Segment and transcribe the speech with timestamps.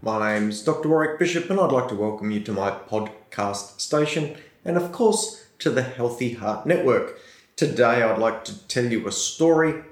[0.00, 0.88] my name's Dr.
[0.88, 5.46] Warwick Bishop, and I'd like to welcome you to my podcast station and, of course,
[5.58, 7.18] to the Healthy Heart Network.
[7.56, 9.82] Today, I'd like to tell you a story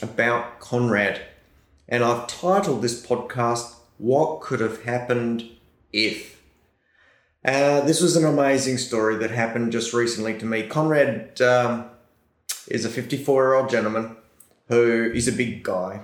[0.00, 1.22] about Conrad,
[1.88, 5.48] and I've titled this podcast, What Could Have Happened
[5.92, 6.42] If.
[7.44, 10.66] Uh, this was an amazing story that happened just recently to me.
[10.66, 11.84] Conrad um,
[12.66, 14.16] is a 54 year old gentleman
[14.68, 16.00] who is a big guy.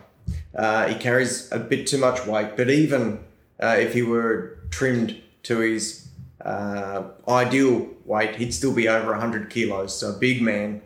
[0.54, 3.20] Uh, he carries a bit too much weight, but even
[3.62, 6.09] uh, if he were trimmed to his
[6.45, 10.80] uh, ideal weight, he'd still be over 100 kilos, so big man.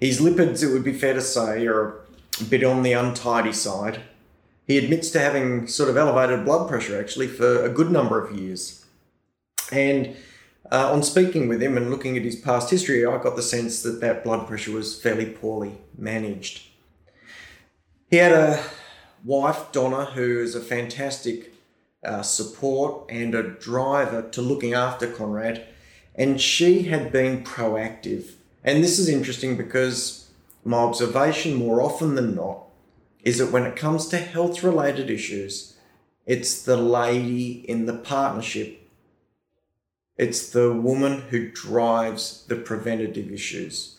[0.00, 2.00] His lipids, it would be fair to say, are
[2.40, 4.00] a bit on the untidy side.
[4.66, 8.36] He admits to having sort of elevated blood pressure actually for a good number of
[8.36, 8.84] years.
[9.70, 10.16] And
[10.70, 13.82] uh, on speaking with him and looking at his past history, I got the sense
[13.82, 16.62] that that blood pressure was fairly poorly managed.
[18.10, 18.62] He had a
[19.24, 21.53] wife, Donna, who is a fantastic
[22.04, 25.66] uh, support and a driver to looking after Conrad,
[26.14, 28.32] and she had been proactive.
[28.62, 30.30] And this is interesting because
[30.64, 32.64] my observation, more often than not,
[33.22, 35.76] is that when it comes to health related issues,
[36.26, 38.80] it's the lady in the partnership.
[40.16, 43.98] It's the woman who drives the preventative issues.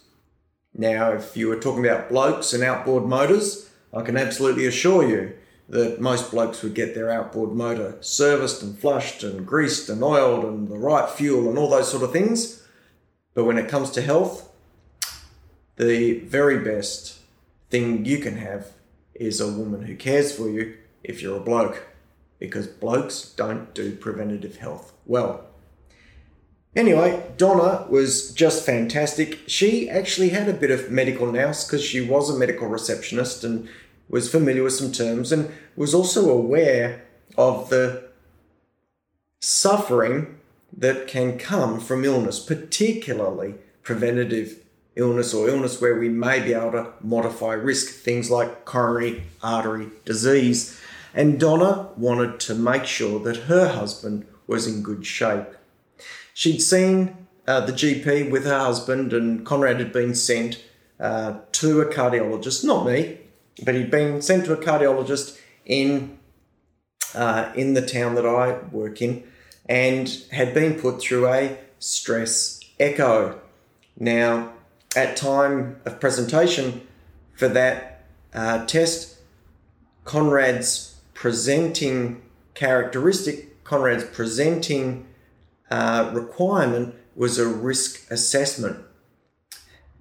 [0.73, 5.33] Now, if you were talking about blokes and outboard motors, I can absolutely assure you
[5.67, 10.45] that most blokes would get their outboard motor serviced and flushed and greased and oiled
[10.45, 12.63] and the right fuel and all those sort of things.
[13.33, 14.49] But when it comes to health,
[15.77, 17.19] the very best
[17.69, 18.67] thing you can have
[19.13, 21.87] is a woman who cares for you if you're a bloke,
[22.39, 25.45] because blokes don't do preventative health well.
[26.75, 29.39] Anyway, Donna was just fantastic.
[29.47, 33.69] She actually had a bit of medical nous because she was a medical receptionist and
[34.09, 37.03] was familiar with some terms and was also aware
[37.37, 38.09] of the
[39.39, 40.39] suffering
[40.75, 44.59] that can come from illness, particularly preventative
[44.95, 49.87] illness or illness where we may be able to modify risk, things like coronary artery
[50.05, 50.79] disease.
[51.13, 55.47] And Donna wanted to make sure that her husband was in good shape.
[56.33, 57.15] She'd seen
[57.47, 60.63] uh, the GP with her husband, and Conrad had been sent
[60.99, 63.19] uh, to a cardiologist, not me,
[63.63, 66.17] but he'd been sent to a cardiologist in
[67.13, 69.23] uh, in the town that I work in,
[69.69, 73.39] and had been put through a stress echo.
[73.97, 74.51] Now,
[74.95, 76.85] at time of presentation
[77.33, 79.17] for that uh, test,
[80.03, 82.21] Conrad's presenting
[82.53, 85.07] characteristic, Conrad's presenting
[85.71, 88.83] uh, requirement was a risk assessment.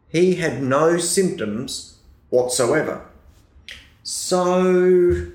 [0.09, 1.98] He had no symptoms
[2.31, 3.06] whatsoever.
[4.04, 5.28] So,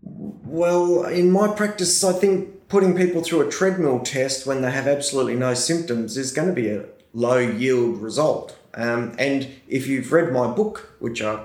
[0.00, 4.86] well, in my practice, I think putting people through a treadmill test when they have
[4.86, 8.56] absolutely no symptoms is going to be a low yield result.
[8.74, 11.44] Um, and if you've read my book, which I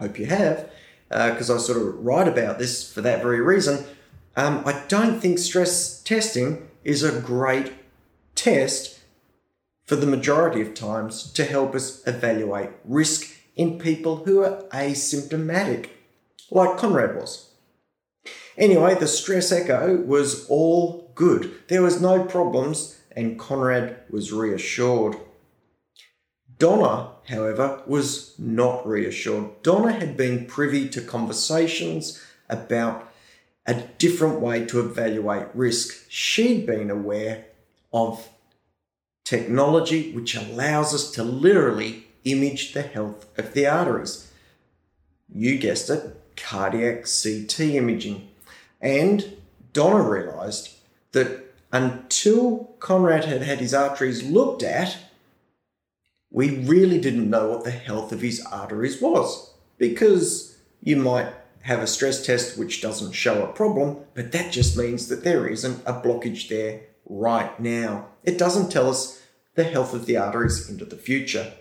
[0.00, 0.68] hope you have,
[1.08, 3.86] because uh, I sort of write about this for that very reason,
[4.34, 7.72] um, I don't think stress testing is a great
[8.34, 8.98] test
[9.84, 15.88] for the majority of times to help us evaluate risk in people who are asymptomatic,
[16.50, 17.50] like Conrad was.
[18.56, 21.54] Anyway, the stress echo was all good.
[21.68, 25.16] There was no problems, and Conrad was reassured.
[26.58, 29.62] Donna, however, was not reassured.
[29.62, 33.12] Donna had been privy to conversations about
[33.66, 36.06] a different way to evaluate risk.
[36.08, 37.46] She'd been aware
[37.92, 38.28] of
[39.24, 44.30] technology which allows us to literally image the health of the arteries.
[45.32, 48.28] You guessed it, cardiac CT imaging.
[48.80, 49.36] And
[49.72, 50.76] Donna realised
[51.12, 54.96] that until Conrad had had his arteries looked at,
[56.30, 59.54] we really didn't know what the health of his arteries was.
[59.78, 61.32] Because you might
[61.62, 65.46] have a stress test which doesn't show a problem, but that just means that there
[65.46, 68.06] isn't a blockage there right now.
[68.22, 69.22] It doesn't tell us
[69.54, 71.52] the health of the arteries into the future.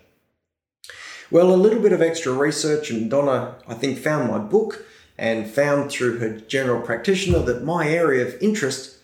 [1.32, 4.86] Well, a little bit of extra research, and Donna, I think, found my book
[5.18, 8.98] and found through her general practitioner that my area of interest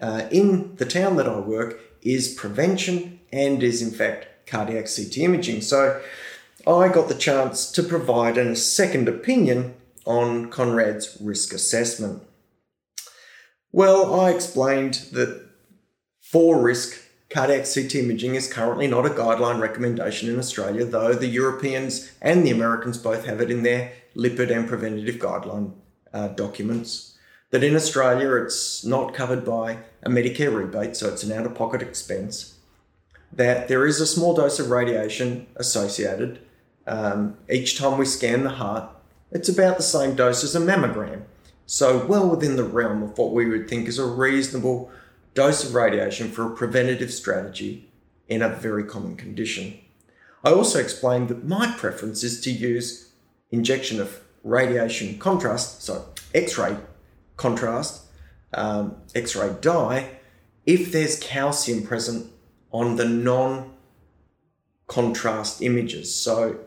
[0.00, 5.18] uh, in the town that I work is prevention and is in fact cardiac CT
[5.18, 5.60] imaging.
[5.60, 6.00] So
[6.66, 9.74] I got the chance to provide a second opinion
[10.06, 12.22] on Conrad's risk assessment.
[13.72, 15.46] Well, I explained that
[16.22, 16.98] for risk,
[17.30, 22.44] cardiac CT imaging is currently not a guideline recommendation in Australia, though the Europeans and
[22.44, 25.72] the Americans both have it in their lipid and preventative guideline
[26.12, 27.16] uh, documents.
[27.50, 31.54] That in Australia it's not covered by a Medicare rebate, so it's an out of
[31.54, 32.58] pocket expense.
[33.32, 36.40] That there is a small dose of radiation associated
[36.86, 38.90] um, each time we scan the heart.
[39.30, 41.22] It's about the same dose as a mammogram,
[41.66, 44.90] so well within the realm of what we would think is a reasonable
[45.38, 47.88] dose of radiation for a preventative strategy
[48.26, 49.78] in a very common condition.
[50.42, 53.12] I also explained that my preference is to use
[53.52, 56.76] injection of radiation contrast, so X ray
[57.36, 58.06] contrast,
[58.52, 60.10] um, X ray dye,
[60.66, 62.32] if there's calcium present
[62.72, 63.74] on the non
[64.88, 66.12] contrast images.
[66.12, 66.58] So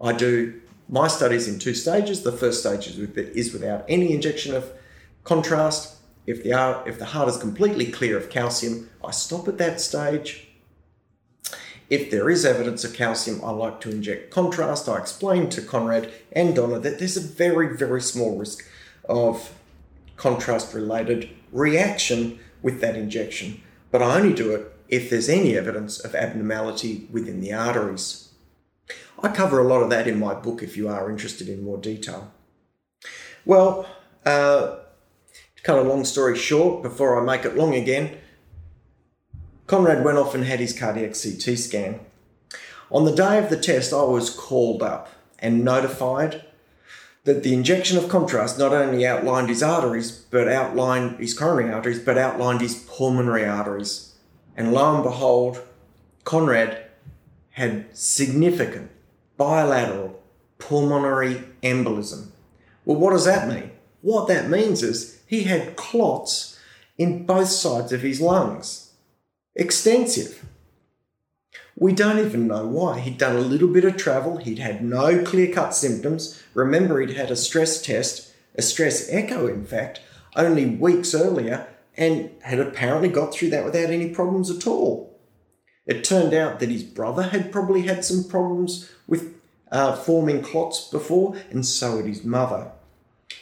[0.00, 2.22] I do my studies in two stages.
[2.22, 4.72] The first stage is, with, is without any injection of
[5.22, 5.95] contrast.
[6.26, 10.48] If the, if the heart is completely clear of calcium, I stop at that stage.
[11.88, 14.88] If there is evidence of calcium, I like to inject contrast.
[14.88, 18.66] I explained to Conrad and Donna that there's a very, very small risk
[19.08, 19.52] of
[20.16, 23.60] contrast related reaction with that injection,
[23.92, 28.30] but I only do it if there's any evidence of abnormality within the arteries.
[29.22, 31.78] I cover a lot of that in my book if you are interested in more
[31.78, 32.32] detail.
[33.44, 33.86] Well,
[34.24, 34.78] uh,
[35.66, 38.16] cut a long story short, before I make it long again,
[39.66, 41.98] Conrad went off and had his cardiac CT scan.
[42.88, 46.44] On the day of the test, I was called up and notified
[47.24, 51.98] that the injection of contrast not only outlined his arteries, but outlined his coronary arteries,
[51.98, 54.14] but outlined his pulmonary arteries.
[54.56, 55.60] And lo and behold,
[56.22, 56.86] Conrad
[57.50, 58.92] had significant
[59.36, 60.22] bilateral
[60.58, 62.28] pulmonary embolism.
[62.84, 63.72] Well, what does that mean?
[64.06, 66.56] What that means is he had clots
[66.96, 68.92] in both sides of his lungs.
[69.56, 70.46] Extensive.
[71.76, 73.00] We don't even know why.
[73.00, 76.40] He'd done a little bit of travel, he'd had no clear cut symptoms.
[76.54, 80.00] Remember, he'd had a stress test, a stress echo, in fact,
[80.36, 81.66] only weeks earlier,
[81.96, 85.18] and had apparently got through that without any problems at all.
[85.84, 89.34] It turned out that his brother had probably had some problems with
[89.72, 92.70] uh, forming clots before, and so had his mother.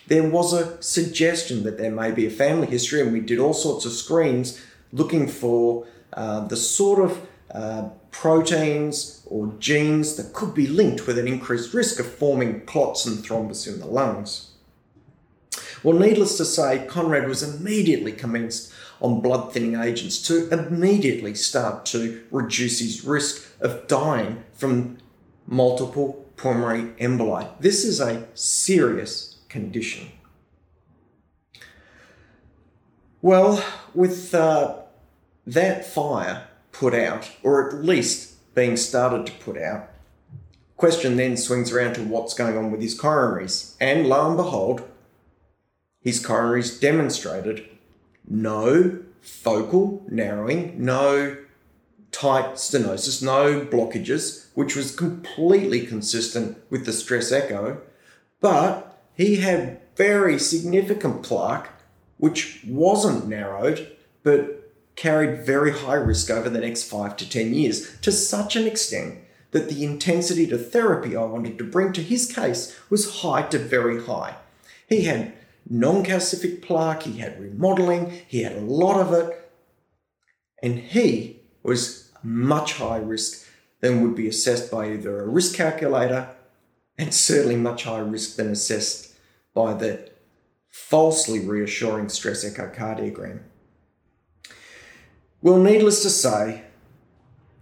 [0.07, 3.55] There was a suggestion that there may be a family history, and we did all
[3.55, 4.61] sorts of screens
[4.93, 11.19] looking for uh, the sort of uh, proteins or genes that could be linked with
[11.19, 14.51] an increased risk of forming clots and thrombus in the lungs.
[15.83, 21.85] Well, needless to say, Conrad was immediately commenced on blood thinning agents to immediately start
[21.87, 24.99] to reduce his risk of dying from
[25.47, 27.49] multiple pulmonary emboli.
[27.61, 30.09] This is a serious condition.
[33.23, 33.65] Well,
[33.95, 34.79] with uh,
[35.47, 39.91] that fire put out, or at least being started to put out,
[40.77, 43.77] question then swings around to what's going on with his coronaries.
[43.81, 44.83] And lo and behold,
[46.01, 47.65] his coronaries demonstrated
[48.29, 51.37] no focal narrowing, no
[52.11, 57.81] tight stenosis, no blockages, which was completely consistent with the stress echo.
[58.41, 61.71] But he had very significant plaque,
[62.19, 67.97] which wasn't narrowed, but carried very high risk over the next five to 10 years,
[68.01, 69.19] to such an extent
[69.51, 73.59] that the intensity to therapy I wanted to bring to his case was high to
[73.59, 74.37] very high.
[74.89, 75.33] He had
[75.69, 79.51] non calcific plaque, he had remodeling, he had a lot of it,
[80.63, 83.47] and he was much higher risk
[83.81, 86.31] than would be assessed by either a risk calculator
[86.97, 89.04] and certainly much higher risk than assessed
[89.55, 90.11] by the
[90.71, 93.41] falsely reassuring stress echocardiogram.
[95.41, 96.63] Well, needless to say,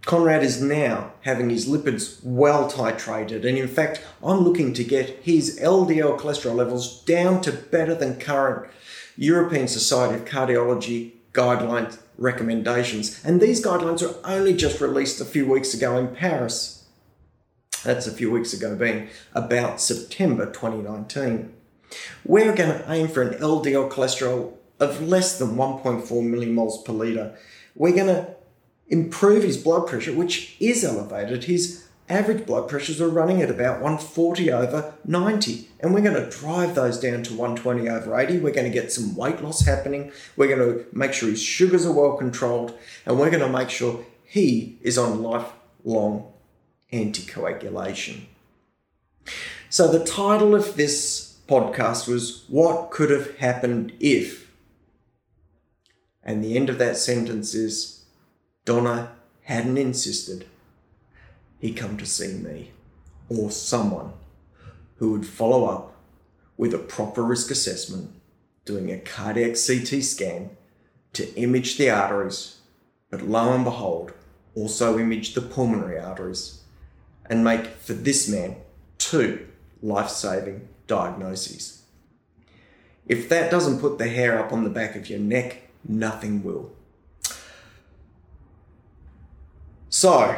[0.05, 5.19] Conrad is now having his lipids well titrated, and in fact, I'm looking to get
[5.21, 8.69] his LDL cholesterol levels down to better than current
[9.15, 13.23] European Society of Cardiology guidelines recommendations.
[13.23, 16.85] And these guidelines were only just released a few weeks ago in Paris.
[17.83, 21.53] That's a few weeks ago, being about September 2019.
[22.25, 27.37] We're going to aim for an LDL cholesterol of less than 1.4 millimoles per litre
[27.75, 28.35] we're going to
[28.87, 31.45] improve his blood pressure, which is elevated.
[31.45, 35.69] His average blood pressures are running at about 140 over 90.
[35.79, 38.39] And we're going to drive those down to 120 over 80.
[38.39, 40.11] We're going to get some weight loss happening.
[40.35, 42.77] We're going to make sure his sugars are well controlled.
[43.05, 46.31] And we're going to make sure he is on lifelong
[46.91, 48.25] anticoagulation.
[49.69, 54.51] So, the title of this podcast was What Could Have Happened If?
[56.23, 58.05] And the end of that sentence is
[58.65, 59.11] Donna
[59.43, 60.45] hadn't insisted
[61.59, 62.71] he come to see me
[63.29, 64.11] or someone
[64.97, 65.95] who would follow up
[66.57, 68.11] with a proper risk assessment,
[68.65, 70.49] doing a cardiac CT scan
[71.13, 72.57] to image the arteries,
[73.09, 74.11] but lo and behold,
[74.55, 76.61] also image the pulmonary arteries
[77.25, 78.57] and make for this man
[78.97, 79.47] two
[79.81, 81.83] life saving diagnoses.
[83.07, 86.71] If that doesn't put the hair up on the back of your neck, nothing will.
[89.89, 90.35] So,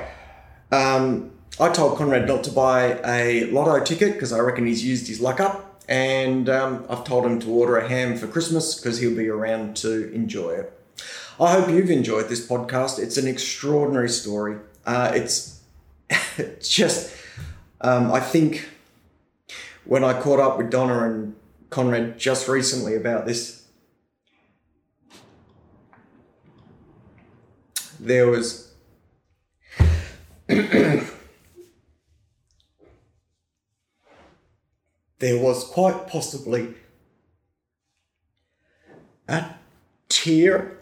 [0.71, 5.07] um, I told Conrad not to buy a lotto ticket because I reckon he's used
[5.07, 8.99] his luck up, and um, I've told him to order a ham for Christmas because
[8.99, 10.71] he'll be around to enjoy it.
[11.39, 12.97] I hope you've enjoyed this podcast.
[12.97, 14.57] It's an extraordinary story.
[14.85, 15.59] Uh, it's
[16.61, 17.13] just,
[17.81, 18.69] um, I think
[19.85, 21.35] when I caught up with Donna and
[21.69, 23.67] Conrad just recently about this,
[27.99, 28.73] there was
[30.47, 31.07] there
[35.19, 36.73] was quite possibly
[39.27, 39.45] a
[40.09, 40.79] tear